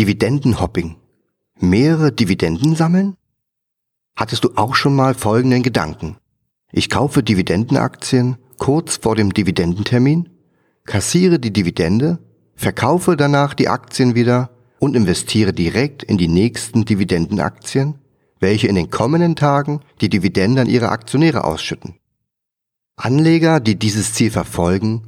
Dividendenhopping. 0.00 0.96
Mehrere 1.58 2.10
Dividenden 2.10 2.74
sammeln? 2.74 3.18
Hattest 4.16 4.44
du 4.44 4.52
auch 4.56 4.74
schon 4.74 4.96
mal 4.96 5.12
folgenden 5.12 5.62
Gedanken? 5.62 6.16
Ich 6.72 6.88
kaufe 6.88 7.22
Dividendenaktien 7.22 8.38
kurz 8.56 8.96
vor 8.96 9.14
dem 9.14 9.34
Dividendentermin, 9.34 10.30
kassiere 10.86 11.38
die 11.38 11.52
Dividende, 11.52 12.18
verkaufe 12.54 13.14
danach 13.14 13.52
die 13.52 13.68
Aktien 13.68 14.14
wieder 14.14 14.48
und 14.78 14.96
investiere 14.96 15.52
direkt 15.52 16.02
in 16.02 16.16
die 16.16 16.28
nächsten 16.28 16.86
Dividendenaktien, 16.86 17.98
welche 18.38 18.68
in 18.68 18.76
den 18.76 18.88
kommenden 18.88 19.36
Tagen 19.36 19.80
die 20.00 20.08
Dividende 20.08 20.62
an 20.62 20.68
ihre 20.70 20.88
Aktionäre 20.88 21.44
ausschütten. 21.44 21.96
Anleger, 22.96 23.60
die 23.60 23.78
dieses 23.78 24.14
Ziel 24.14 24.30
verfolgen, 24.30 25.02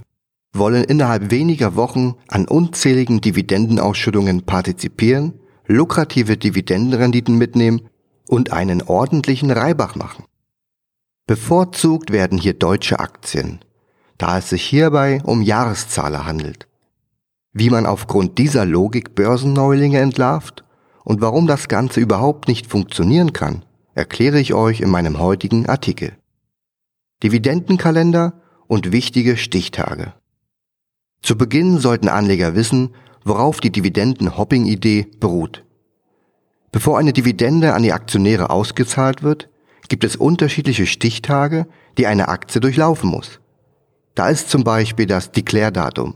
wollen 0.52 0.84
innerhalb 0.84 1.30
weniger 1.30 1.76
Wochen 1.76 2.14
an 2.28 2.46
unzähligen 2.46 3.20
Dividendenausschüttungen 3.20 4.42
partizipieren, 4.42 5.40
lukrative 5.66 6.36
Dividendenrenditen 6.36 7.38
mitnehmen 7.38 7.88
und 8.28 8.52
einen 8.52 8.82
ordentlichen 8.82 9.50
Reibach 9.50 9.96
machen. 9.96 10.24
Bevorzugt 11.26 12.12
werden 12.12 12.38
hier 12.38 12.54
deutsche 12.54 12.98
Aktien, 12.98 13.60
da 14.18 14.38
es 14.38 14.50
sich 14.50 14.62
hierbei 14.62 15.22
um 15.24 15.40
Jahreszahler 15.40 16.26
handelt. 16.26 16.68
Wie 17.52 17.70
man 17.70 17.86
aufgrund 17.86 18.38
dieser 18.38 18.64
Logik 18.64 19.14
Börsenneulinge 19.14 20.00
entlarvt 20.00 20.64
und 21.04 21.20
warum 21.20 21.46
das 21.46 21.68
Ganze 21.68 22.00
überhaupt 22.00 22.48
nicht 22.48 22.66
funktionieren 22.66 23.32
kann, 23.32 23.64
erkläre 23.94 24.40
ich 24.40 24.54
euch 24.54 24.80
in 24.80 24.90
meinem 24.90 25.18
heutigen 25.18 25.66
Artikel. 25.66 26.16
Dividendenkalender 27.22 28.40
und 28.66 28.90
wichtige 28.90 29.36
Stichtage. 29.36 30.14
Zu 31.22 31.38
Beginn 31.38 31.78
sollten 31.78 32.08
Anleger 32.08 32.54
wissen, 32.56 32.90
worauf 33.24 33.60
die 33.60 33.70
Dividenden-Hopping-Idee 33.70 35.06
beruht. 35.20 35.64
Bevor 36.72 36.98
eine 36.98 37.12
Dividende 37.12 37.74
an 37.74 37.84
die 37.84 37.92
Aktionäre 37.92 38.50
ausgezahlt 38.50 39.22
wird, 39.22 39.48
gibt 39.88 40.04
es 40.04 40.16
unterschiedliche 40.16 40.86
Stichtage, 40.86 41.66
die 41.98 42.06
eine 42.06 42.28
Aktie 42.28 42.60
durchlaufen 42.60 43.10
muss. 43.10 43.40
Da 44.14 44.28
ist 44.28 44.50
zum 44.50 44.64
Beispiel 44.64 45.06
das 45.06 45.32
Declare-Datum, 45.32 46.14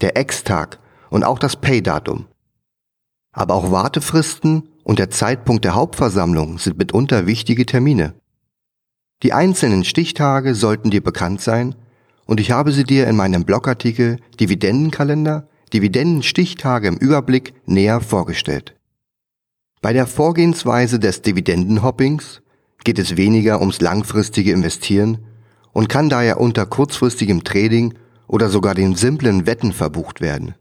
der 0.00 0.16
Ex-Tag 0.16 0.78
und 1.08 1.24
auch 1.24 1.38
das 1.38 1.56
Pay-Datum. 1.56 2.26
Aber 3.32 3.54
auch 3.54 3.70
Wartefristen 3.70 4.68
und 4.84 4.98
der 4.98 5.10
Zeitpunkt 5.10 5.64
der 5.64 5.74
Hauptversammlung 5.74 6.58
sind 6.58 6.78
mitunter 6.78 7.26
wichtige 7.26 7.64
Termine. 7.64 8.14
Die 9.22 9.32
einzelnen 9.32 9.84
Stichtage 9.84 10.54
sollten 10.54 10.90
dir 10.90 11.02
bekannt 11.02 11.40
sein 11.40 11.74
und 12.26 12.40
ich 12.40 12.50
habe 12.50 12.72
sie 12.72 12.84
dir 12.84 13.06
in 13.06 13.16
meinem 13.16 13.44
Blogartikel 13.44 14.18
Dividendenkalender, 14.40 15.48
Dividendenstichtage 15.72 16.88
im 16.88 16.96
Überblick 16.96 17.54
näher 17.66 18.00
vorgestellt. 18.00 18.74
Bei 19.80 19.92
der 19.92 20.06
Vorgehensweise 20.06 20.98
des 20.98 21.22
Dividendenhoppings 21.22 22.42
geht 22.84 22.98
es 22.98 23.16
weniger 23.16 23.60
ums 23.60 23.80
langfristige 23.80 24.52
Investieren 24.52 25.18
und 25.72 25.88
kann 25.88 26.08
daher 26.08 26.40
unter 26.40 26.66
kurzfristigem 26.66 27.44
Trading 27.44 27.94
oder 28.26 28.48
sogar 28.48 28.74
den 28.74 28.94
simplen 28.94 29.46
Wetten 29.46 29.72
verbucht 29.72 30.20
werden. 30.20 30.54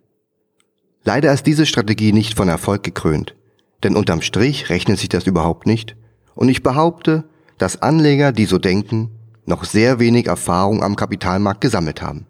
Leider 1.04 1.34
ist 1.34 1.46
diese 1.46 1.66
Strategie 1.66 2.14
nicht 2.14 2.36
von 2.36 2.48
Erfolg 2.48 2.84
gekrönt, 2.84 3.36
denn 3.84 3.96
unterm 3.96 4.22
Strich 4.22 4.70
rechnet 4.70 5.00
sich 5.00 5.10
das 5.10 5.28
überhaupt 5.28 5.66
nicht 5.66 5.96
und 6.36 6.50
ich 6.50 6.64
behaupte, 6.64 7.26
dass 7.58 7.82
Anleger, 7.82 8.32
die 8.32 8.46
so 8.46 8.58
denken, 8.58 9.12
noch 9.46 9.64
sehr 9.64 10.00
wenig 10.00 10.28
Erfahrung 10.28 10.84
am 10.84 10.96
Kapitalmarkt 10.96 11.62
gesammelt 11.62 12.02
haben. 12.02 12.26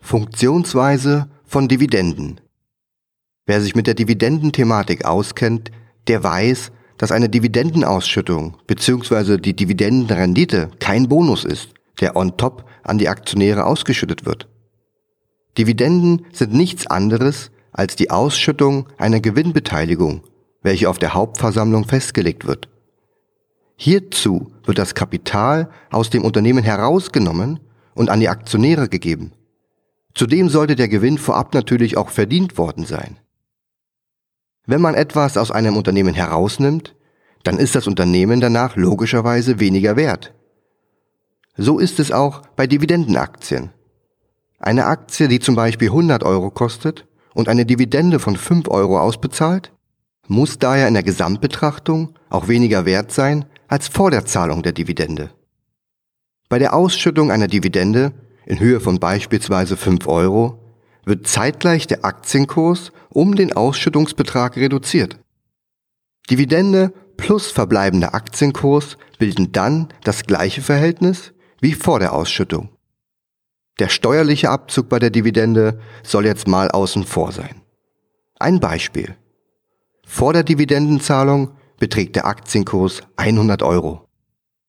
Funktionsweise 0.00 1.28
von 1.44 1.68
Dividenden. 1.68 2.40
Wer 3.46 3.60
sich 3.60 3.74
mit 3.74 3.86
der 3.86 3.94
Dividendenthematik 3.94 5.04
auskennt, 5.04 5.70
der 6.08 6.22
weiß, 6.22 6.72
dass 6.98 7.12
eine 7.12 7.28
Dividendenausschüttung 7.28 8.56
bzw. 8.66 9.38
die 9.38 9.54
Dividendenrendite 9.54 10.70
kein 10.78 11.08
Bonus 11.08 11.44
ist, 11.44 11.70
der 12.00 12.16
on 12.16 12.36
top 12.36 12.64
an 12.82 12.98
die 12.98 13.08
Aktionäre 13.08 13.64
ausgeschüttet 13.64 14.24
wird. 14.26 14.48
Dividenden 15.58 16.26
sind 16.32 16.52
nichts 16.52 16.86
anderes 16.86 17.50
als 17.72 17.96
die 17.96 18.10
Ausschüttung 18.10 18.88
einer 18.98 19.20
Gewinnbeteiligung, 19.20 20.22
welche 20.62 20.88
auf 20.88 20.98
der 20.98 21.14
Hauptversammlung 21.14 21.84
festgelegt 21.84 22.46
wird. 22.46 22.68
Hierzu 23.76 24.52
wird 24.66 24.78
das 24.78 24.94
Kapital 24.94 25.70
aus 25.90 26.10
dem 26.10 26.24
Unternehmen 26.24 26.64
herausgenommen 26.64 27.60
und 27.94 28.10
an 28.10 28.20
die 28.20 28.28
Aktionäre 28.28 28.88
gegeben. 28.88 29.32
Zudem 30.14 30.48
sollte 30.48 30.76
der 30.76 30.88
Gewinn 30.88 31.18
vorab 31.18 31.54
natürlich 31.54 31.96
auch 31.96 32.10
verdient 32.10 32.58
worden 32.58 32.84
sein. 32.84 33.18
Wenn 34.66 34.80
man 34.80 34.94
etwas 34.94 35.36
aus 35.36 35.50
einem 35.50 35.76
Unternehmen 35.76 36.14
herausnimmt, 36.14 36.94
dann 37.44 37.58
ist 37.58 37.74
das 37.74 37.86
Unternehmen 37.86 38.40
danach 38.40 38.76
logischerweise 38.76 39.60
weniger 39.60 39.96
wert. 39.96 40.34
So 41.56 41.78
ist 41.78 42.00
es 42.00 42.10
auch 42.12 42.42
bei 42.56 42.66
Dividendenaktien. 42.66 43.70
Eine 44.58 44.86
Aktie, 44.86 45.28
die 45.28 45.38
zum 45.38 45.54
Beispiel 45.54 45.88
100 45.88 46.24
Euro 46.24 46.50
kostet 46.50 47.06
und 47.34 47.48
eine 47.48 47.64
Dividende 47.64 48.18
von 48.18 48.36
5 48.36 48.68
Euro 48.68 48.98
ausbezahlt, 48.98 49.72
muss 50.26 50.58
daher 50.58 50.88
in 50.88 50.94
der 50.94 51.02
Gesamtbetrachtung 51.02 52.14
auch 52.30 52.48
weniger 52.48 52.84
wert 52.84 53.12
sein 53.12 53.44
als 53.68 53.88
vor 53.88 54.10
der 54.10 54.24
Zahlung 54.24 54.62
der 54.62 54.72
Dividende. 54.72 55.30
Bei 56.48 56.58
der 56.58 56.74
Ausschüttung 56.74 57.30
einer 57.30 57.48
Dividende 57.48 58.12
in 58.46 58.60
Höhe 58.60 58.80
von 58.80 59.00
beispielsweise 59.00 59.76
5 59.76 60.06
Euro 60.06 60.62
wird 61.04 61.26
zeitgleich 61.26 61.86
der 61.86 62.04
Aktienkurs 62.04 62.92
um 63.08 63.34
den 63.34 63.52
Ausschüttungsbetrag 63.52 64.56
reduziert. 64.56 65.18
Dividende 66.30 66.92
plus 67.16 67.50
verbleibender 67.50 68.14
Aktienkurs 68.14 68.96
bilden 69.18 69.52
dann 69.52 69.88
das 70.04 70.24
gleiche 70.24 70.62
Verhältnis 70.62 71.32
wie 71.60 71.72
vor 71.72 71.98
der 71.98 72.12
Ausschüttung. 72.12 72.70
Der 73.78 73.88
steuerliche 73.88 74.50
Abzug 74.50 74.88
bei 74.88 74.98
der 74.98 75.10
Dividende 75.10 75.80
soll 76.02 76.26
jetzt 76.26 76.48
mal 76.48 76.70
außen 76.70 77.04
vor 77.04 77.32
sein. 77.32 77.62
Ein 78.38 78.60
Beispiel. 78.60 79.16
Vor 80.06 80.32
der 80.32 80.44
Dividendenzahlung 80.44 81.52
beträgt 81.78 82.16
der 82.16 82.26
Aktienkurs 82.26 83.02
100 83.16 83.62
Euro. 83.62 84.08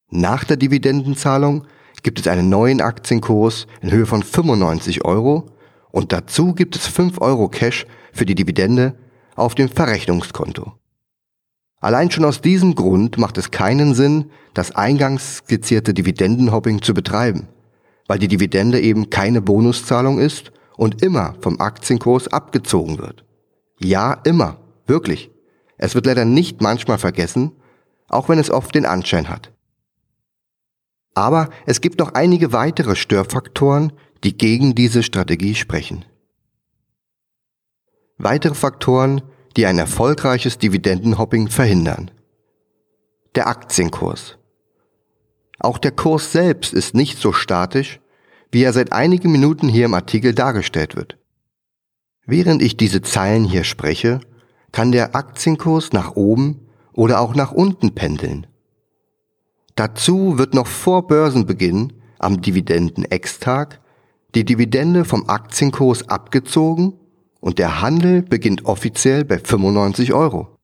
Nach 0.10 0.44
der 0.44 0.58
Dividendenzahlung 0.58 1.66
gibt 2.04 2.20
es 2.20 2.28
einen 2.28 2.50
neuen 2.50 2.82
Aktienkurs 2.82 3.68
in 3.82 3.92
Höhe 3.92 4.06
von 4.06 4.24
95 4.24 5.04
Euro 5.06 5.52
und 5.92 6.14
dazu 6.14 6.54
gibt 6.54 6.76
es 6.76 6.88
5 6.88 7.20
Euro 7.22 7.50
Cash 7.50 7.86
für 8.14 8.26
die 8.26 8.36
Dividende 8.36 8.96
auf 9.36 9.56
dem 9.56 9.70
Verrechnungskonto. 9.70 10.74
Allein 11.80 12.10
schon 12.10 12.26
aus 12.26 12.42
diesem 12.42 12.76
Grund 12.76 13.18
macht 13.18 13.38
es 13.38 13.52
keinen 13.52 13.94
Sinn, 13.94 14.32
das 14.54 14.76
eingangs 14.76 15.38
skizzierte 15.38 15.94
Dividendenhopping 15.94 16.82
zu 16.82 16.94
betreiben, 16.94 17.48
weil 18.08 18.18
die 18.18 18.28
Dividende 18.28 18.82
eben 18.82 19.10
keine 19.10 19.42
Bonuszahlung 19.42 20.20
ist 20.20 20.52
und 20.76 21.04
immer 21.04 21.36
vom 21.42 21.60
Aktienkurs 21.60 22.28
abgezogen 22.30 22.98
wird. 22.98 23.24
Ja, 23.80 24.14
immer, 24.24 24.58
wirklich. 24.88 25.30
Es 25.78 25.96
wird 25.96 26.06
leider 26.06 26.26
nicht 26.26 26.62
manchmal 26.62 26.98
vergessen, 26.98 27.52
auch 28.10 28.30
wenn 28.30 28.40
es 28.40 28.52
oft 28.52 28.74
den 28.74 28.86
Anschein 28.86 29.30
hat. 29.30 29.52
Aber 31.14 31.50
es 31.66 31.82
gibt 31.82 32.00
noch 32.00 32.14
einige 32.14 32.54
weitere 32.54 32.96
Störfaktoren, 32.96 33.94
die 34.24 34.38
gegen 34.38 34.76
diese 34.76 35.04
Strategie 35.04 35.56
sprechen. 35.56 36.06
Weitere 38.18 38.56
Faktoren, 38.56 39.22
die 39.56 39.66
ein 39.66 39.78
erfolgreiches 39.78 40.58
Dividendenhopping 40.58 41.50
verhindern. 41.50 42.12
Der 43.36 43.48
Aktienkurs. 43.48 44.38
Auch 45.60 45.78
der 45.78 45.92
Kurs 45.92 46.32
selbst 46.32 46.74
ist 46.74 46.94
nicht 46.94 47.18
so 47.20 47.32
statisch, 47.32 48.00
wie 48.52 48.64
er 48.64 48.74
seit 48.74 48.94
einigen 48.94 49.32
Minuten 49.32 49.68
hier 49.68 49.86
im 49.86 49.94
Artikel 49.94 50.34
dargestellt 50.34 50.96
wird. 50.96 51.18
Während 52.26 52.62
ich 52.62 52.78
diese 52.78 53.02
Zeilen 53.02 53.44
hier 53.44 53.64
spreche, 53.64 54.20
kann 54.78 54.92
der 54.92 55.16
Aktienkurs 55.16 55.92
nach 55.92 56.16
oben 56.16 56.68
oder 56.94 57.20
auch 57.20 57.34
nach 57.34 57.52
unten 57.52 57.96
pendeln. 57.96 58.46
Dazu 59.74 60.38
wird 60.38 60.54
noch 60.54 60.68
vor 60.68 61.08
Börsenbeginn 61.08 61.94
am 62.20 62.42
Dividenden-Ex-Tag 62.42 63.82
die 64.36 64.46
Dividende 64.46 65.04
vom 65.04 65.28
Aktienkurs 65.30 66.08
abgezogen 66.10 66.94
und 67.40 67.58
der 67.58 67.82
Handel 67.82 68.22
beginnt 68.22 68.66
offiziell 68.66 69.26
bei 69.26 69.40
95 69.40 70.14
Euro. 70.14 70.60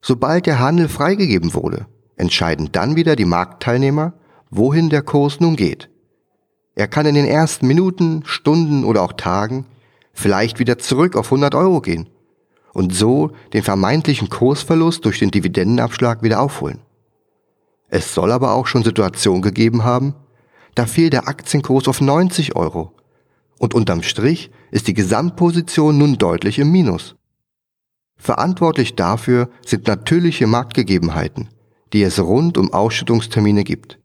Sobald 0.00 0.46
der 0.46 0.58
Handel 0.58 0.88
freigegeben 0.88 1.52
wurde, 1.52 1.88
entscheiden 2.16 2.70
dann 2.72 2.96
wieder 2.96 3.16
die 3.16 3.26
Marktteilnehmer, 3.26 4.14
wohin 4.48 4.88
der 4.88 5.02
Kurs 5.02 5.40
nun 5.40 5.56
geht. 5.56 5.90
Er 6.74 6.88
kann 6.88 7.04
in 7.04 7.16
den 7.16 7.26
ersten 7.26 7.66
Minuten, 7.66 8.22
Stunden 8.24 8.82
oder 8.82 9.02
auch 9.02 9.12
Tagen 9.12 9.66
vielleicht 10.14 10.58
wieder 10.58 10.78
zurück 10.78 11.16
auf 11.16 11.26
100 11.26 11.54
Euro 11.54 11.82
gehen 11.82 12.08
und 12.72 12.94
so 12.94 13.32
den 13.52 13.62
vermeintlichen 13.62 14.28
Kursverlust 14.28 15.04
durch 15.04 15.18
den 15.18 15.30
Dividendenabschlag 15.30 16.22
wieder 16.22 16.40
aufholen. 16.40 16.80
Es 17.88 18.14
soll 18.14 18.30
aber 18.32 18.52
auch 18.52 18.66
schon 18.66 18.84
Situationen 18.84 19.42
gegeben 19.42 19.84
haben, 19.84 20.14
da 20.74 20.86
fiel 20.86 21.10
der 21.10 21.28
Aktienkurs 21.28 21.88
auf 21.88 22.00
90 22.00 22.54
Euro 22.54 22.92
und 23.60 23.74
unterm 23.74 24.02
Strich 24.02 24.50
ist 24.70 24.88
die 24.88 24.94
Gesamtposition 24.94 25.98
nun 25.98 26.16
deutlich 26.16 26.58
im 26.58 26.72
Minus. 26.72 27.16
Verantwortlich 28.16 28.96
dafür 28.96 29.50
sind 29.64 29.86
natürliche 29.86 30.46
Marktgegebenheiten, 30.46 31.48
die 31.92 32.02
es 32.02 32.18
rund 32.18 32.56
um 32.56 32.72
Ausschüttungstermine 32.72 33.64
gibt. 33.64 33.98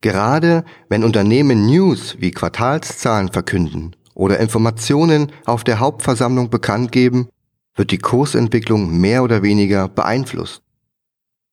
Gerade 0.00 0.64
wenn 0.88 1.04
Unternehmen 1.04 1.66
News 1.66 2.16
wie 2.18 2.30
Quartalszahlen 2.30 3.30
verkünden 3.30 3.94
oder 4.14 4.40
Informationen 4.40 5.32
auf 5.44 5.64
der 5.64 5.78
Hauptversammlung 5.78 6.48
bekannt 6.48 6.92
geben, 6.92 7.28
wird 7.76 7.90
die 7.90 7.98
Kursentwicklung 7.98 8.98
mehr 8.98 9.22
oder 9.22 9.42
weniger 9.42 9.88
beeinflusst. 9.88 10.62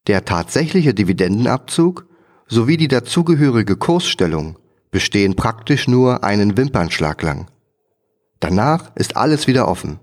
Der 0.08 0.26
tatsächliche 0.26 0.94
Dividendenabzug 0.94 2.08
sowie 2.48 2.78
die 2.78 2.88
dazugehörige 2.88 3.76
Kursstellung 3.76 4.58
bestehen 4.92 5.36
praktisch 5.36 5.88
nur 5.88 6.24
einen 6.24 6.58
Wimpernschlag 6.58 7.22
lang. 7.22 7.48
Danach 8.40 8.96
ist 8.96 9.16
alles 9.16 9.48
wieder 9.48 9.68
offen. 9.68 10.00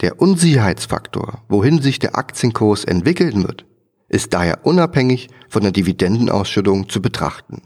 Der 0.00 0.20
Unsicherheitsfaktor, 0.20 1.44
wohin 1.48 1.80
sich 1.80 1.98
der 1.98 2.16
Aktienkurs 2.16 2.84
entwickeln 2.84 3.44
wird, 3.44 3.66
ist 4.08 4.34
daher 4.34 4.66
unabhängig 4.66 5.28
von 5.48 5.62
der 5.62 5.72
Dividendenausschüttung 5.72 6.88
zu 6.88 7.00
betrachten. 7.00 7.62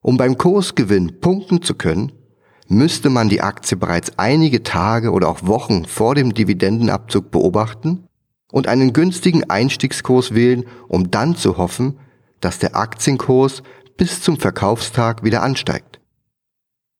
Um 0.00 0.16
beim 0.16 0.38
Kursgewinn 0.38 1.20
punkten 1.20 1.62
zu 1.62 1.74
können, 1.74 2.12
müsste 2.66 3.10
man 3.10 3.28
die 3.28 3.42
Aktie 3.42 3.76
bereits 3.76 4.18
einige 4.18 4.62
Tage 4.62 5.12
oder 5.12 5.28
auch 5.28 5.46
Wochen 5.46 5.84
vor 5.84 6.14
dem 6.14 6.34
Dividendenabzug 6.34 7.30
beobachten 7.30 8.08
und 8.50 8.68
einen 8.68 8.92
günstigen 8.92 9.48
Einstiegskurs 9.50 10.34
wählen, 10.34 10.64
um 10.88 11.10
dann 11.10 11.36
zu 11.36 11.58
hoffen, 11.58 11.98
dass 12.40 12.58
der 12.58 12.76
Aktienkurs 12.76 13.62
bis 13.96 14.20
zum 14.22 14.38
Verkaufstag 14.38 15.22
wieder 15.24 15.42
ansteigt. 15.42 16.00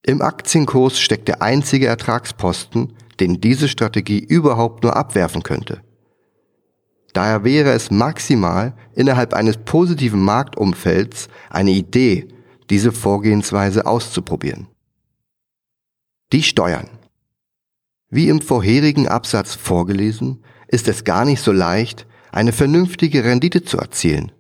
Im 0.07 0.21
Aktienkurs 0.21 0.99
steckt 0.99 1.29
der 1.29 1.43
einzige 1.43 1.87
Ertragsposten, 1.87 2.93
den 3.21 3.41
diese 3.41 3.69
Strategie 3.69 4.19
überhaupt 4.19 4.83
nur 4.83 4.97
abwerfen 4.97 5.43
könnte. 5.43 5.81
Daher 7.15 7.45
wäre 7.45 7.71
es 7.71 7.91
maximal 7.91 8.75
innerhalb 8.95 9.35
eines 9.35 9.57
positiven 9.57 10.21
Marktumfelds 10.21 11.29
eine 11.49 11.71
Idee, 11.71 12.29
diese 12.71 12.91
Vorgehensweise 12.91 13.87
auszuprobieren. 13.87 14.67
Die 16.33 16.43
Steuern. 16.43 16.89
Wie 18.11 18.29
im 18.29 18.41
vorherigen 18.41 19.07
Absatz 19.07 19.55
vorgelesen, 19.55 20.43
ist 20.69 20.89
es 20.89 21.05
gar 21.05 21.25
nicht 21.25 21.43
so 21.43 21.53
leicht, 21.53 22.07
eine 22.33 22.53
vernünftige 22.53 23.25
Rendite 23.25 23.63
zu 23.63 23.79
erzielen. 23.79 24.33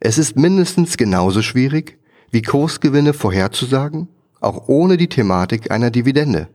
Es 0.00 0.18
ist 0.18 0.36
mindestens 0.36 0.96
genauso 0.96 1.42
schwierig, 1.42 1.98
wie 2.30 2.42
Kursgewinne 2.42 3.12
vorherzusagen, 3.12 4.08
auch 4.40 4.68
ohne 4.68 4.96
die 4.96 5.08
Thematik 5.08 5.70
einer 5.70 5.90
Dividende. 5.90 6.48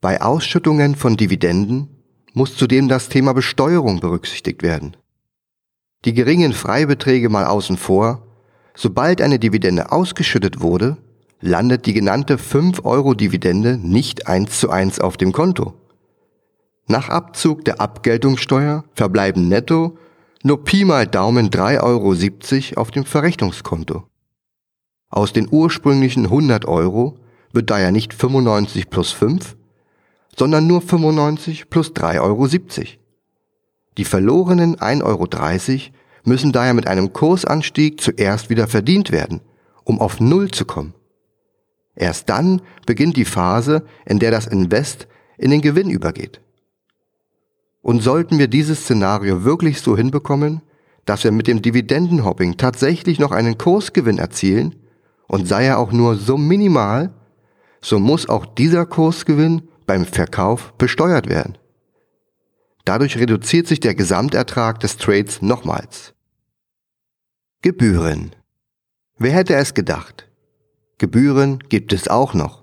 Bei 0.00 0.22
Ausschüttungen 0.22 0.94
von 0.94 1.16
Dividenden 1.16 1.88
muss 2.32 2.56
zudem 2.56 2.88
das 2.88 3.08
Thema 3.08 3.34
Besteuerung 3.34 4.00
berücksichtigt 4.00 4.62
werden. 4.62 4.96
Die 6.04 6.14
geringen 6.14 6.52
Freibeträge 6.52 7.28
mal 7.28 7.44
außen 7.44 7.76
vor, 7.76 8.26
sobald 8.74 9.20
eine 9.20 9.38
Dividende 9.38 9.92
ausgeschüttet 9.92 10.60
wurde, 10.60 10.96
landet 11.42 11.86
die 11.86 11.92
genannte 11.92 12.36
5-Euro-Dividende 12.38 13.76
nicht 13.76 14.26
eins 14.26 14.58
zu 14.58 14.70
eins 14.70 15.00
auf 15.00 15.16
dem 15.16 15.32
Konto. 15.32 15.74
Nach 16.86 17.08
Abzug 17.08 17.64
der 17.64 17.80
Abgeltungssteuer 17.80 18.84
verbleiben 18.94 19.48
netto 19.48 19.98
nur 20.42 20.64
Pi 20.64 20.84
mal 20.84 21.06
Daumen 21.06 21.50
3,70 21.50 21.82
Euro 22.72 22.80
auf 22.80 22.90
dem 22.90 23.04
Verrechnungskonto. 23.04 24.04
Aus 25.08 25.32
den 25.32 25.48
ursprünglichen 25.50 26.24
100 26.24 26.64
Euro 26.64 27.18
wird 27.52 27.70
daher 27.70 27.92
nicht 27.92 28.14
95 28.14 28.88
plus 28.88 29.12
5, 29.12 29.56
sondern 30.36 30.66
nur 30.66 30.80
95 30.80 31.68
plus 31.70 31.90
3,70 31.90 32.20
Euro. 32.20 32.86
Die 33.98 34.04
verlorenen 34.04 34.76
1,30 34.76 35.02
Euro 35.04 35.28
müssen 36.24 36.52
daher 36.52 36.74
mit 36.74 36.86
einem 36.86 37.12
Kursanstieg 37.12 38.00
zuerst 38.00 38.48
wieder 38.48 38.66
verdient 38.66 39.12
werden, 39.12 39.40
um 39.84 40.00
auf 40.00 40.18
Null 40.18 40.50
zu 40.50 40.64
kommen. 40.64 40.94
Erst 41.94 42.28
dann 42.28 42.62
beginnt 42.86 43.16
die 43.16 43.24
Phase, 43.24 43.84
in 44.06 44.18
der 44.18 44.30
das 44.30 44.46
Invest 44.46 45.06
in 45.36 45.50
den 45.50 45.60
Gewinn 45.60 45.90
übergeht. 45.90 46.40
Und 47.82 48.02
sollten 48.02 48.38
wir 48.38 48.48
dieses 48.48 48.80
Szenario 48.80 49.44
wirklich 49.44 49.80
so 49.80 49.96
hinbekommen, 49.96 50.62
dass 51.04 51.24
wir 51.24 51.32
mit 51.32 51.48
dem 51.48 51.62
Dividendenhopping 51.62 52.56
tatsächlich 52.56 53.18
noch 53.18 53.32
einen 53.32 53.58
Kursgewinn 53.58 54.18
erzielen, 54.18 54.76
und 55.26 55.48
sei 55.48 55.64
er 55.64 55.78
auch 55.78 55.92
nur 55.92 56.16
so 56.16 56.36
minimal, 56.36 57.14
so 57.80 57.98
muss 57.98 58.28
auch 58.28 58.44
dieser 58.44 58.84
Kursgewinn 58.84 59.62
beim 59.86 60.04
Verkauf 60.04 60.74
besteuert 60.76 61.28
werden. 61.28 61.56
Dadurch 62.84 63.16
reduziert 63.16 63.66
sich 63.66 63.80
der 63.80 63.94
Gesamtertrag 63.94 64.80
des 64.80 64.96
Trades 64.98 65.40
nochmals. 65.40 66.14
Gebühren. 67.62 68.34
Wer 69.18 69.32
hätte 69.32 69.54
es 69.54 69.72
gedacht? 69.72 70.28
Gebühren 71.02 71.58
gibt 71.68 71.92
es 71.92 72.06
auch 72.06 72.32
noch. 72.32 72.62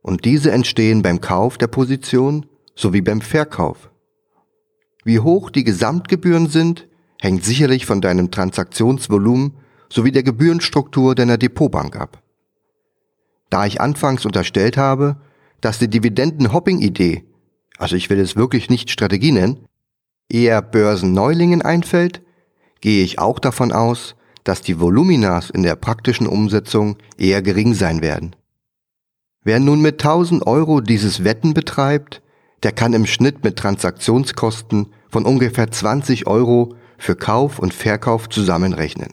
Und 0.00 0.24
diese 0.24 0.52
entstehen 0.52 1.02
beim 1.02 1.20
Kauf 1.20 1.58
der 1.58 1.66
Position 1.66 2.46
sowie 2.76 3.00
beim 3.00 3.20
Verkauf. 3.20 3.90
Wie 5.02 5.18
hoch 5.18 5.50
die 5.50 5.64
Gesamtgebühren 5.64 6.46
sind, 6.48 6.86
hängt 7.20 7.42
sicherlich 7.42 7.84
von 7.84 8.00
deinem 8.00 8.30
Transaktionsvolumen 8.30 9.56
sowie 9.88 10.12
der 10.12 10.22
Gebührenstruktur 10.22 11.16
deiner 11.16 11.36
Depotbank 11.36 11.96
ab. 11.96 12.22
Da 13.50 13.66
ich 13.66 13.80
anfangs 13.80 14.24
unterstellt 14.24 14.76
habe, 14.76 15.16
dass 15.60 15.80
die 15.80 15.90
Dividenden-Hopping-Idee, 15.90 17.24
also 17.76 17.96
ich 17.96 18.08
will 18.08 18.20
es 18.20 18.36
wirklich 18.36 18.70
nicht 18.70 18.92
Strategie 18.92 19.32
nennen, 19.32 19.66
eher 20.28 20.62
Börsenneulingen 20.62 21.62
einfällt, 21.62 22.22
gehe 22.80 23.02
ich 23.02 23.18
auch 23.18 23.40
davon 23.40 23.72
aus, 23.72 24.14
dass 24.48 24.62
die 24.62 24.80
Voluminas 24.80 25.50
in 25.50 25.62
der 25.62 25.76
praktischen 25.76 26.26
Umsetzung 26.26 26.96
eher 27.18 27.42
gering 27.42 27.74
sein 27.74 28.00
werden. 28.00 28.34
Wer 29.44 29.60
nun 29.60 29.82
mit 29.82 30.00
1000 30.02 30.46
Euro 30.46 30.80
dieses 30.80 31.22
Wetten 31.22 31.52
betreibt, 31.52 32.22
der 32.62 32.72
kann 32.72 32.94
im 32.94 33.04
Schnitt 33.04 33.44
mit 33.44 33.56
Transaktionskosten 33.56 34.86
von 35.10 35.26
ungefähr 35.26 35.70
20 35.70 36.26
Euro 36.26 36.76
für 36.96 37.14
Kauf 37.14 37.58
und 37.58 37.74
Verkauf 37.74 38.30
zusammenrechnen. 38.30 39.12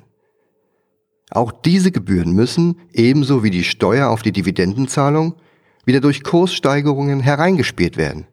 Auch 1.31 1.51
diese 1.51 1.91
Gebühren 1.91 2.31
müssen, 2.31 2.77
ebenso 2.93 3.43
wie 3.43 3.51
die 3.51 3.65
Steuer 3.65 4.11
auf 4.11 4.21
die 4.21 4.31
Dividendenzahlung, 4.31 5.35
wieder 5.83 5.99
durch 5.99 6.23
Kurssteigerungen 6.23 7.19
hereingespielt 7.19 7.97
werden. 7.97 8.25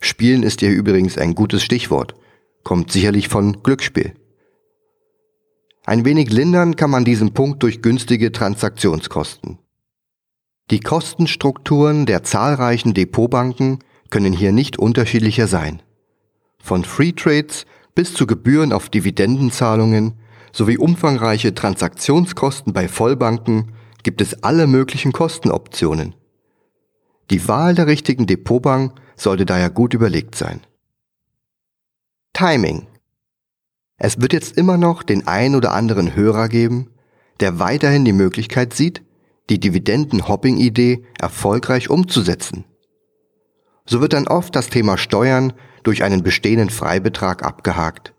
Spielen 0.00 0.44
ist 0.44 0.60
hier 0.60 0.70
übrigens 0.70 1.18
ein 1.18 1.34
gutes 1.34 1.62
Stichwort, 1.62 2.14
kommt 2.64 2.90
sicherlich 2.90 3.28
von 3.28 3.62
Glücksspiel. 3.62 4.14
Ein 5.88 6.04
wenig 6.04 6.30
lindern 6.30 6.76
kann 6.76 6.90
man 6.90 7.06
diesen 7.06 7.32
Punkt 7.32 7.62
durch 7.62 7.80
günstige 7.80 8.30
Transaktionskosten. 8.30 9.56
Die 10.70 10.80
Kostenstrukturen 10.80 12.04
der 12.04 12.22
zahlreichen 12.22 12.92
Depotbanken 12.92 13.78
können 14.10 14.34
hier 14.34 14.52
nicht 14.52 14.78
unterschiedlicher 14.78 15.46
sein. 15.46 15.80
Von 16.58 16.84
Free 16.84 17.12
Trades 17.12 17.64
bis 17.94 18.12
zu 18.12 18.26
Gebühren 18.26 18.74
auf 18.74 18.90
Dividendenzahlungen 18.90 20.12
sowie 20.52 20.76
umfangreiche 20.76 21.54
Transaktionskosten 21.54 22.74
bei 22.74 22.86
Vollbanken 22.86 23.72
gibt 24.02 24.20
es 24.20 24.42
alle 24.42 24.66
möglichen 24.66 25.12
Kostenoptionen. 25.12 26.14
Die 27.30 27.48
Wahl 27.48 27.74
der 27.74 27.86
richtigen 27.86 28.26
Depotbank 28.26 28.92
sollte 29.16 29.46
daher 29.46 29.70
gut 29.70 29.94
überlegt 29.94 30.34
sein. 30.34 30.60
Timing 32.34 32.87
es 33.98 34.20
wird 34.20 34.32
jetzt 34.32 34.56
immer 34.56 34.78
noch 34.78 35.02
den 35.02 35.26
ein 35.26 35.56
oder 35.56 35.72
anderen 35.72 36.14
Hörer 36.14 36.48
geben, 36.48 36.90
der 37.40 37.58
weiterhin 37.58 38.04
die 38.04 38.12
Möglichkeit 38.12 38.72
sieht, 38.72 39.02
die 39.50 39.58
Dividenden-Hopping-Idee 39.58 41.04
erfolgreich 41.18 41.90
umzusetzen. 41.90 42.64
So 43.86 44.00
wird 44.00 44.12
dann 44.12 44.28
oft 44.28 44.54
das 44.54 44.68
Thema 44.68 44.98
Steuern 44.98 45.52
durch 45.82 46.04
einen 46.04 46.22
bestehenden 46.22 46.70
Freibetrag 46.70 47.42
abgehakt. 47.42 48.14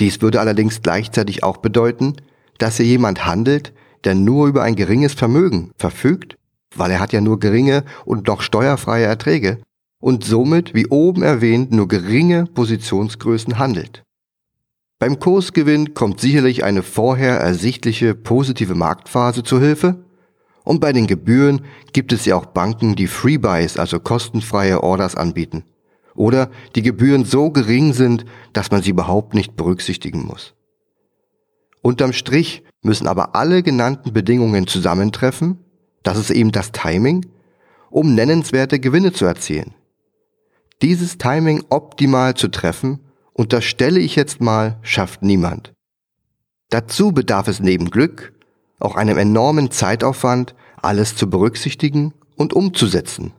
Dies 0.00 0.22
würde 0.22 0.40
allerdings 0.40 0.82
gleichzeitig 0.82 1.42
auch 1.42 1.58
bedeuten, 1.58 2.16
dass 2.58 2.78
hier 2.78 2.86
jemand 2.86 3.26
handelt, 3.26 3.72
der 4.04 4.14
nur 4.14 4.48
über 4.48 4.62
ein 4.62 4.76
geringes 4.76 5.12
Vermögen 5.12 5.72
verfügt, 5.76 6.36
weil 6.74 6.90
er 6.90 7.00
hat 7.00 7.12
ja 7.12 7.20
nur 7.20 7.38
geringe 7.38 7.84
und 8.04 8.26
noch 8.26 8.40
steuerfreie 8.40 9.04
Erträge 9.04 9.60
und 10.00 10.24
somit, 10.24 10.74
wie 10.74 10.86
oben 10.86 11.22
erwähnt, 11.22 11.70
nur 11.70 11.86
geringe 11.86 12.46
Positionsgrößen 12.46 13.58
handelt. 13.58 14.02
Beim 15.00 15.18
Kursgewinn 15.18 15.94
kommt 15.94 16.20
sicherlich 16.20 16.62
eine 16.62 16.82
vorher 16.82 17.38
ersichtliche 17.40 18.14
positive 18.14 18.74
Marktphase 18.74 19.42
zu 19.42 19.58
Hilfe. 19.58 20.04
Und 20.62 20.80
bei 20.80 20.92
den 20.92 21.06
Gebühren 21.06 21.62
gibt 21.94 22.12
es 22.12 22.26
ja 22.26 22.36
auch 22.36 22.44
Banken, 22.44 22.96
die 22.96 23.06
Freebuys, 23.06 23.78
also 23.78 23.98
kostenfreie 23.98 24.82
Orders 24.82 25.14
anbieten. 25.16 25.64
Oder 26.14 26.50
die 26.74 26.82
Gebühren 26.82 27.24
so 27.24 27.50
gering 27.50 27.94
sind, 27.94 28.26
dass 28.52 28.70
man 28.70 28.82
sie 28.82 28.90
überhaupt 28.90 29.32
nicht 29.32 29.56
berücksichtigen 29.56 30.26
muss. 30.26 30.52
Unterm 31.80 32.12
Strich 32.12 32.62
müssen 32.82 33.06
aber 33.06 33.34
alle 33.34 33.62
genannten 33.62 34.12
Bedingungen 34.12 34.66
zusammentreffen, 34.66 35.56
das 36.02 36.18
ist 36.18 36.30
eben 36.30 36.52
das 36.52 36.72
Timing, 36.72 37.24
um 37.88 38.14
nennenswerte 38.14 38.78
Gewinne 38.78 39.14
zu 39.14 39.24
erzielen. 39.24 39.72
Dieses 40.82 41.16
Timing 41.16 41.64
optimal 41.70 42.34
zu 42.34 42.48
treffen, 42.48 43.00
unterstelle 43.32 44.00
ich 44.00 44.16
jetzt 44.16 44.40
mal, 44.40 44.78
schafft 44.82 45.22
niemand. 45.22 45.72
Dazu 46.70 47.12
bedarf 47.12 47.48
es 47.48 47.60
neben 47.60 47.90
Glück 47.90 48.32
auch 48.80 48.96
einem 48.96 49.18
enormen 49.18 49.70
Zeitaufwand, 49.70 50.54
alles 50.82 51.14
zu 51.14 51.28
berücksichtigen 51.28 52.14
und 52.36 52.54
umzusetzen. 52.54 53.32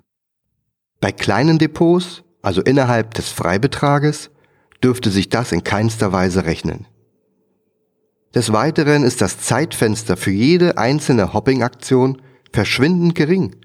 Bei 1.00 1.12
kleinen 1.12 1.58
Depots, 1.58 2.24
also 2.44 2.62
innerhalb 2.62 3.16
des 3.16 3.30
Freibetrages, 3.30 4.30
dürfte 4.84 5.10
sich 5.10 5.30
das 5.30 5.52
in 5.52 5.64
keinster 5.64 6.12
Weise 6.12 6.46
rechnen. 6.46 6.88
Des 8.34 8.54
Weiteren 8.54 9.04
ist 9.04 9.22
das 9.22 9.40
Zeitfenster 9.40 10.16
für 10.16 10.32
jede 10.32 10.78
einzelne 10.78 11.34
Hopping-Aktion 11.34 12.22
verschwindend 12.54 13.16
gering, 13.16 13.56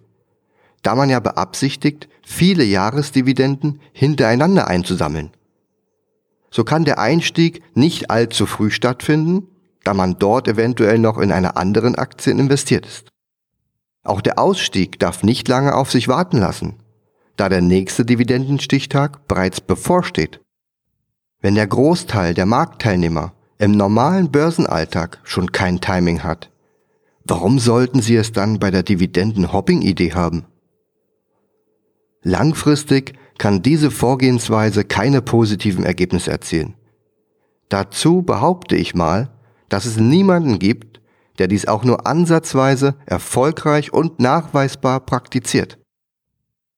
da 0.82 0.94
man 0.94 1.10
ja 1.10 1.20
beabsichtigt, 1.20 2.08
viele 2.24 2.64
Jahresdividenden 2.64 3.80
hintereinander 3.92 4.66
einzusammeln. 4.66 5.30
So 6.56 6.64
kann 6.64 6.86
der 6.86 6.98
Einstieg 6.98 7.62
nicht 7.76 8.10
allzu 8.10 8.46
früh 8.46 8.70
stattfinden, 8.70 9.46
da 9.84 9.92
man 9.92 10.18
dort 10.18 10.48
eventuell 10.48 10.98
noch 10.98 11.18
in 11.18 11.30
einer 11.30 11.58
anderen 11.58 11.96
Aktie 11.96 12.32
investiert 12.32 12.86
ist. 12.86 13.10
Auch 14.04 14.22
der 14.22 14.38
Ausstieg 14.38 14.98
darf 14.98 15.22
nicht 15.22 15.48
lange 15.48 15.74
auf 15.74 15.90
sich 15.90 16.08
warten 16.08 16.38
lassen, 16.38 16.76
da 17.36 17.50
der 17.50 17.60
nächste 17.60 18.06
Dividendenstichtag 18.06 19.28
bereits 19.28 19.60
bevorsteht. 19.60 20.40
Wenn 21.42 21.56
der 21.56 21.66
Großteil 21.66 22.32
der 22.32 22.46
Marktteilnehmer 22.46 23.34
im 23.58 23.72
normalen 23.72 24.30
Börsenalltag 24.32 25.20
schon 25.24 25.52
kein 25.52 25.82
Timing 25.82 26.22
hat, 26.22 26.50
warum 27.24 27.58
sollten 27.58 28.00
sie 28.00 28.16
es 28.16 28.32
dann 28.32 28.60
bei 28.60 28.70
der 28.70 28.82
Dividenden-Hopping-Idee 28.82 30.14
haben? 30.14 30.46
Langfristig 32.22 33.12
kann 33.38 33.62
diese 33.62 33.90
Vorgehensweise 33.90 34.84
keine 34.84 35.22
positiven 35.22 35.84
Ergebnisse 35.84 36.30
erzielen. 36.30 36.74
Dazu 37.68 38.22
behaupte 38.22 38.76
ich 38.76 38.94
mal, 38.94 39.30
dass 39.68 39.84
es 39.84 39.96
niemanden 39.98 40.58
gibt, 40.58 41.00
der 41.38 41.48
dies 41.48 41.66
auch 41.66 41.84
nur 41.84 42.06
ansatzweise 42.06 42.94
erfolgreich 43.04 43.92
und 43.92 44.20
nachweisbar 44.20 45.00
praktiziert. 45.00 45.78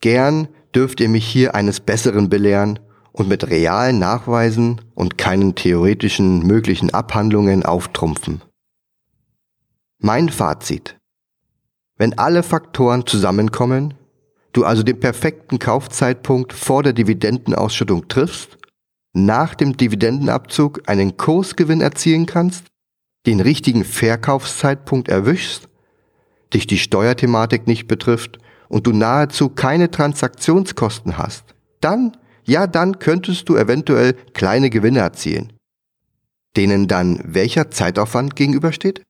Gern 0.01 0.49
dürft 0.75 1.01
ihr 1.01 1.09
mich 1.09 1.27
hier 1.27 1.55
eines 1.55 1.81
Besseren 1.81 2.29
belehren 2.29 2.79
und 3.13 3.29
mit 3.29 3.49
realen 3.49 3.99
Nachweisen 3.99 4.81
und 4.95 5.19
keinen 5.19 5.55
theoretischen 5.55 6.47
möglichen 6.47 6.95
Abhandlungen 6.95 7.65
auftrumpfen. 7.65 8.43
Mein 9.99 10.29
Fazit. 10.29 10.97
Wenn 11.97 12.17
alle 12.17 12.45
Faktoren 12.45 13.07
zusammenkommen, 13.07 13.95
du 14.53 14.65
also 14.65 14.83
den 14.83 15.01
perfekten 15.01 15.59
Kaufzeitpunkt 15.59 16.53
vor 16.53 16.83
der 16.83 16.93
Dividendenausschüttung 16.93 18.09
triffst, 18.09 18.59
nach 19.15 19.55
dem 19.55 19.77
Dividendenabzug 19.77 20.83
einen 20.87 21.17
Kursgewinn 21.17 21.81
erzielen 21.81 22.27
kannst 22.27 22.65
den 23.27 23.41
richtigen 23.41 23.85
Verkaufszeitpunkt 23.85 25.09
erwischst, 25.09 25.69
dich 26.55 26.67
die 26.67 26.79
Steuerthematik 26.79 27.67
nicht 27.67 27.87
betrifft 27.87 28.39
und 28.69 28.87
du 28.87 28.93
nahezu 28.93 29.51
keine 29.51 29.91
Transaktionskosten 29.91 31.19
hast, 31.19 31.45
dann, 31.81 32.17
ja, 32.45 32.67
dann 32.67 32.99
könntest 32.99 33.49
du 33.49 33.57
eventuell 33.57 34.15
kleine 34.33 34.71
Gewinne 34.71 35.01
erzielen, 35.01 35.53
denen 36.57 36.89
dann 36.89 37.21
welcher 37.23 37.71
Zeitaufwand 37.71 38.35
gegenübersteht? 38.35 39.03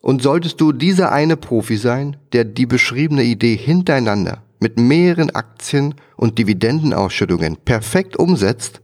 Und 0.00 0.22
solltest 0.22 0.60
du 0.60 0.72
dieser 0.72 1.12
eine 1.12 1.36
Profi 1.36 1.76
sein, 1.76 2.16
der 2.32 2.44
die 2.44 2.66
beschriebene 2.66 3.24
Idee 3.24 3.56
hintereinander 3.56 4.42
mit 4.60 4.78
mehreren 4.78 5.30
Aktien 5.30 5.94
und 6.16 6.38
Dividendenausschüttungen 6.38 7.56
perfekt 7.56 8.16
umsetzt, 8.16 8.80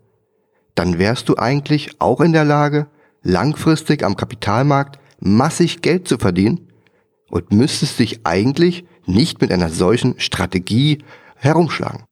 dann 0.74 0.98
wärst 0.98 1.28
du 1.28 1.36
eigentlich 1.36 2.00
auch 2.00 2.20
in 2.20 2.32
der 2.32 2.44
Lage, 2.44 2.88
langfristig 3.22 4.04
am 4.04 4.16
Kapitalmarkt 4.16 4.98
massig 5.20 5.82
Geld 5.82 6.06
zu 6.06 6.18
verdienen 6.18 6.68
und 7.30 7.52
müsstest 7.52 7.98
dich 7.98 8.26
eigentlich 8.26 8.84
nicht 9.06 9.40
mit 9.40 9.52
einer 9.52 9.70
solchen 9.70 10.18
Strategie 10.20 10.98
herumschlagen. 11.36 12.04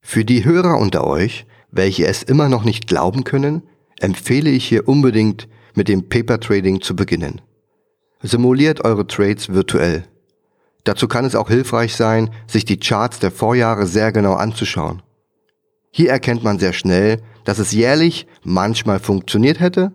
Für 0.00 0.24
die 0.24 0.44
Hörer 0.44 0.78
unter 0.78 1.06
euch, 1.06 1.46
welche 1.70 2.06
es 2.06 2.22
immer 2.22 2.48
noch 2.48 2.64
nicht 2.64 2.86
glauben 2.86 3.24
können, 3.24 3.62
empfehle 4.00 4.50
ich 4.50 4.66
hier 4.66 4.88
unbedingt 4.88 5.48
mit 5.74 5.88
dem 5.88 6.08
Paper 6.08 6.40
Trading 6.40 6.80
zu 6.80 6.94
beginnen. 6.94 7.40
Simuliert 8.26 8.84
eure 8.84 9.06
Trades 9.06 9.50
virtuell. 9.50 10.04
Dazu 10.82 11.06
kann 11.06 11.24
es 11.24 11.36
auch 11.36 11.48
hilfreich 11.48 11.94
sein, 11.94 12.30
sich 12.48 12.64
die 12.64 12.78
Charts 12.78 13.20
der 13.20 13.30
Vorjahre 13.30 13.86
sehr 13.86 14.10
genau 14.10 14.34
anzuschauen. 14.34 15.02
Hier 15.92 16.10
erkennt 16.10 16.42
man 16.42 16.58
sehr 16.58 16.72
schnell, 16.72 17.22
dass 17.44 17.60
es 17.60 17.70
jährlich 17.70 18.26
manchmal 18.42 18.98
funktioniert 18.98 19.60
hätte 19.60 19.92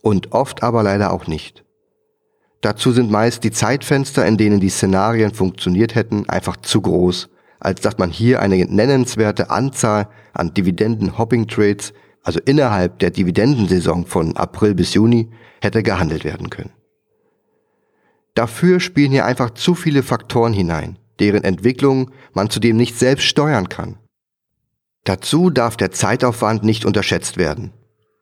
und 0.00 0.30
oft 0.30 0.62
aber 0.62 0.84
leider 0.84 1.12
auch 1.12 1.26
nicht. 1.26 1.64
Dazu 2.60 2.92
sind 2.92 3.10
meist 3.10 3.42
die 3.42 3.50
Zeitfenster, 3.50 4.24
in 4.26 4.36
denen 4.36 4.60
die 4.60 4.70
Szenarien 4.70 5.34
funktioniert 5.34 5.96
hätten, 5.96 6.28
einfach 6.28 6.56
zu 6.58 6.82
groß, 6.82 7.30
als 7.58 7.80
dass 7.80 7.98
man 7.98 8.10
hier 8.10 8.40
eine 8.40 8.64
nennenswerte 8.64 9.50
Anzahl 9.50 10.08
an 10.34 10.54
Dividenden-Hopping-Trades, 10.54 11.94
also 12.22 12.38
innerhalb 12.44 13.00
der 13.00 13.10
Dividendensaison 13.10 14.06
von 14.06 14.36
April 14.36 14.76
bis 14.76 14.94
Juni, 14.94 15.30
hätte 15.60 15.82
gehandelt 15.82 16.22
werden 16.22 16.48
können. 16.48 16.70
Dafür 18.34 18.80
spielen 18.80 19.12
hier 19.12 19.26
einfach 19.26 19.50
zu 19.50 19.74
viele 19.74 20.02
Faktoren 20.02 20.52
hinein, 20.52 20.98
deren 21.18 21.44
Entwicklung 21.44 22.10
man 22.32 22.50
zudem 22.50 22.76
nicht 22.76 22.98
selbst 22.98 23.24
steuern 23.24 23.68
kann. 23.68 23.98
Dazu 25.04 25.50
darf 25.50 25.76
der 25.76 25.90
Zeitaufwand 25.90 26.64
nicht 26.64 26.84
unterschätzt 26.84 27.36
werden. 27.36 27.72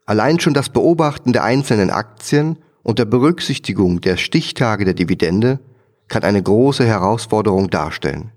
Allein 0.07 0.41
schon 0.41 0.55
das 0.55 0.71
Beobachten 0.71 1.33
der 1.33 1.45
einzelnen 1.45 1.91
Aktien 1.91 2.59
unter 2.83 3.05
Berücksichtigung 3.05 4.01
der 4.01 4.17
Stichtage 4.17 4.85
der 4.85 4.95
Dividende 4.95 5.61
kann 6.09 6.25
eine 6.25 6.43
große 6.43 6.85
Herausforderung 6.85 7.71
darstellen. 7.71 8.33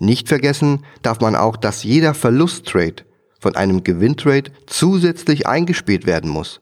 Nicht 0.00 0.28
vergessen 0.28 0.84
darf 1.02 1.20
man 1.20 1.36
auch, 1.36 1.56
dass 1.56 1.84
jeder 1.84 2.14
Verlusttrade 2.14 3.04
von 3.38 3.54
einem 3.56 3.84
Gewinntrade 3.84 4.50
zusätzlich 4.66 5.46
eingespielt 5.46 6.06
werden 6.06 6.30
muss. 6.30 6.60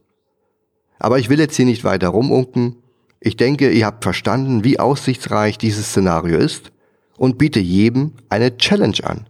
Aber 0.99 1.19
ich 1.19 1.29
will 1.29 1.39
jetzt 1.39 1.57
hier 1.57 1.65
nicht 1.65 1.85
weiter 1.85 2.09
rumunken. 2.09 2.82
Ich 3.25 3.37
denke, 3.37 3.71
ihr 3.71 3.87
habt 3.87 4.03
verstanden, 4.03 4.65
wie 4.65 4.81
aussichtsreich 4.81 5.57
dieses 5.57 5.91
Szenario 5.91 6.39
ist 6.39 6.73
und 7.17 7.39
biete 7.39 7.61
jedem 7.61 8.15
eine 8.29 8.57
Challenge 8.57 8.99
an. 9.05 9.29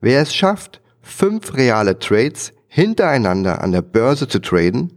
Wer 0.00 0.22
es 0.22 0.34
schafft, 0.34 0.80
fünf 1.02 1.54
reale 1.54 1.98
Trades 1.98 2.54
hintereinander 2.68 3.62
an 3.62 3.72
der 3.72 3.82
Börse 3.82 4.28
zu 4.28 4.38
traden, 4.38 4.94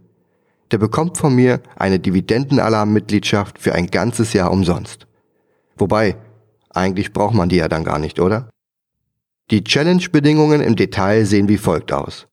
der 0.70 0.78
bekommt 0.78 1.18
von 1.18 1.34
mir 1.34 1.60
eine 1.76 1.98
Dividendenalarm-Mitgliedschaft 1.98 3.58
für 3.58 3.74
ein 3.74 3.88
ganzes 3.88 4.32
Jahr 4.32 4.50
umsonst. 4.50 5.06
Wobei, 5.76 6.16
eigentlich 6.70 7.12
braucht 7.12 7.34
man 7.34 7.50
die 7.50 7.56
ja 7.56 7.68
dann 7.68 7.84
gar 7.84 7.98
nicht, 7.98 8.18
oder? 8.18 8.48
Die 9.50 9.62
Challenge-Bedingungen 9.62 10.62
im 10.62 10.74
Detail 10.74 11.26
sehen 11.26 11.48
wie 11.48 11.58
folgt 11.58 11.92
aus. 11.92 12.28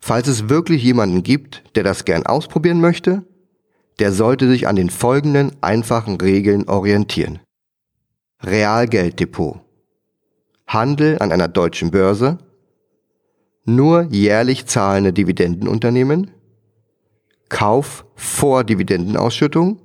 Falls 0.00 0.26
es 0.26 0.48
wirklich 0.48 0.82
jemanden 0.82 1.22
gibt, 1.22 1.62
der 1.76 1.84
das 1.84 2.04
gern 2.04 2.26
ausprobieren 2.26 2.80
möchte, 2.80 3.24
der 3.98 4.12
sollte 4.12 4.48
sich 4.48 4.66
an 4.66 4.76
den 4.76 4.90
folgenden 4.90 5.52
einfachen 5.60 6.20
Regeln 6.20 6.68
orientieren. 6.68 7.40
Realgelddepot. 8.42 9.60
Handel 10.66 11.18
an 11.20 11.30
einer 11.30 11.48
deutschen 11.48 11.90
Börse 11.90 12.38
nur 13.66 14.02
jährlich 14.10 14.66
zahlende 14.66 15.12
Dividendenunternehmen, 15.12 16.30
Kauf 17.48 18.04
vor 18.14 18.64
Dividendenausschüttung, 18.64 19.80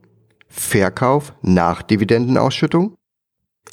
Verkauf 0.47 1.33
nach 1.41 1.81
Dividendenausschüttung. 1.83 2.95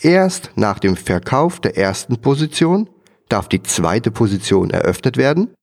Erst 0.03 0.51
nach 0.57 0.79
dem 0.79 0.97
Verkauf 0.97 1.61
der 1.61 1.77
ersten 1.77 2.19
Position 2.21 2.91
darf 3.29 3.49
die 3.49 3.63
zweite 3.63 4.11
Position 4.11 4.71
eröffnet 4.71 5.17
werden. 5.17 5.55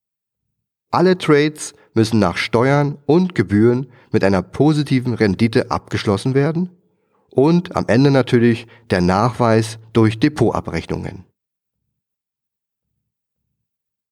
Alle 0.89 1.17
Trades 1.17 1.73
müssen 1.93 2.19
nach 2.19 2.37
Steuern 2.37 2.97
und 3.05 3.35
Gebühren 3.35 3.87
mit 4.11 4.23
einer 4.23 4.41
positiven 4.41 5.13
Rendite 5.13 5.71
abgeschlossen 5.71 6.33
werden 6.33 6.69
und 7.29 7.75
am 7.75 7.85
Ende 7.87 8.11
natürlich 8.11 8.67
der 8.89 9.01
Nachweis 9.01 9.79
durch 9.91 10.19
Depotabrechnungen. 10.19 11.25